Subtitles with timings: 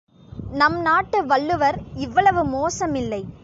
[0.51, 3.21] நம் நாட்டு வள்ளுவர் இவ்வளவு மோசமில்லை.